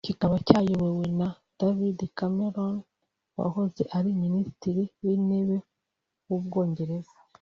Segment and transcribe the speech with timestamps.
[0.07, 1.27] kikaba cyayobowe na
[1.59, 2.75] David Cameron
[3.39, 5.57] wahoze ari Minisitiri w’Intebe
[6.27, 7.15] w’u Bwongereza